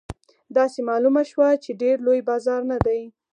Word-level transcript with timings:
داسې 0.57 0.79
معلومه 0.89 1.21
شوه 1.31 1.49
چې 1.63 1.71
ډېر 1.81 1.95
لوی 2.05 2.19
بازار 2.29 2.61
نه 2.71 2.77
دی. 2.85 3.01